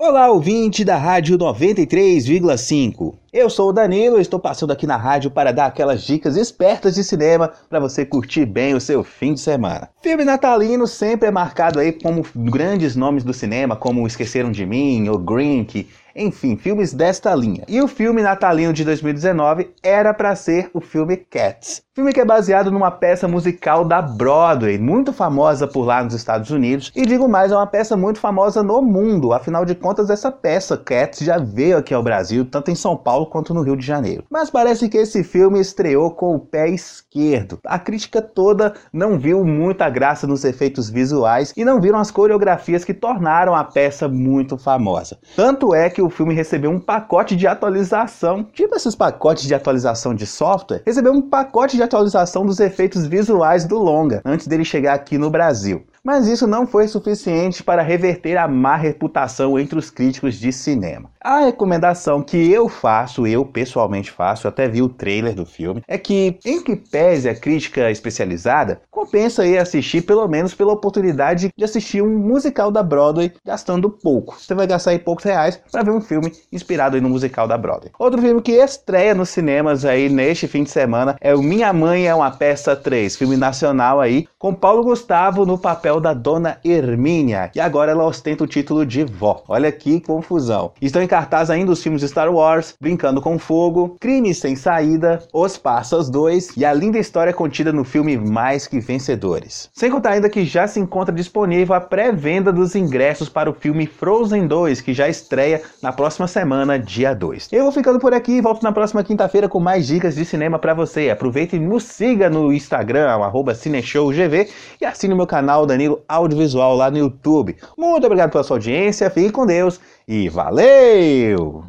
[0.00, 3.16] Olá, ouvinte da Rádio 93,5.
[3.32, 7.02] Eu sou o Danilo estou passando aqui na rádio para dar aquelas dicas espertas de
[7.02, 9.90] cinema para você curtir bem o seu fim de semana.
[10.00, 15.08] Filme natalino sempre é marcado aí como grandes nomes do cinema, como Esqueceram de Mim,
[15.08, 15.88] ou Grink,
[16.18, 17.64] enfim, filmes desta linha.
[17.68, 21.82] E o filme natalino de 2019 era para ser o filme Cats.
[21.94, 26.48] Filme que é baseado numa peça musical da Broadway, muito famosa por lá nos Estados
[26.48, 29.32] Unidos, e digo mais, é uma peça muito famosa no mundo.
[29.32, 33.26] Afinal de contas, essa peça Cats já veio aqui ao Brasil, tanto em São Paulo
[33.26, 34.22] quanto no Rio de Janeiro.
[34.30, 37.58] Mas parece que esse filme estreou com o pé esquerdo.
[37.64, 42.84] A crítica toda não viu muita graça nos efeitos visuais e não viram as coreografias
[42.84, 45.18] que tornaram a peça muito famosa.
[45.34, 50.14] Tanto é que o filme recebeu um pacote de atualização, tipo esses pacotes de atualização
[50.14, 54.94] de software, recebeu um pacote de atualização dos efeitos visuais do longa antes dele chegar
[54.94, 55.84] aqui no Brasil.
[56.02, 61.10] Mas isso não foi suficiente para reverter a má reputação entre os críticos de cinema.
[61.20, 65.98] A recomendação que eu faço, eu pessoalmente faço, até vi o trailer do filme, é
[65.98, 71.64] que, em que pese a crítica especializada, compensa aí assistir pelo menos pela oportunidade de
[71.64, 74.36] assistir um musical da Broadway gastando pouco.
[74.38, 77.58] Você vai gastar aí poucos reais para ver um filme inspirado aí no musical da
[77.58, 77.90] Broadway.
[77.98, 82.06] Outro filme que estreia nos cinemas aí neste fim de semana é o Minha Mãe
[82.06, 87.50] é uma Peça 3, filme nacional aí, com Paulo Gustavo no papel da Dona Hermínia,
[87.54, 89.42] e agora ela ostenta o título de vó.
[89.48, 90.72] Olha que confusão.
[90.80, 96.08] Estão cartaz ainda os filmes Star Wars, Brincando com Fogo, Crime Sem Saída, Os Passas
[96.08, 99.70] 2 e a linda história contida no filme Mais Que Vencedores.
[99.74, 103.86] Sem contar ainda que já se encontra disponível a pré-venda dos ingressos para o filme
[103.86, 107.48] Frozen 2, que já estreia na próxima semana, dia 2.
[107.52, 110.58] Eu vou ficando por aqui e volto na próxima quinta-feira com mais dicas de cinema
[110.58, 111.10] para você.
[111.10, 114.48] Aproveite e nos siga no Instagram, arroba CineshowGV
[114.80, 117.56] e assine o meu canal Danilo Audiovisual lá no YouTube.
[117.76, 120.97] Muito obrigado pela sua audiência, fique com Deus e valeu!
[121.00, 121.64] eu.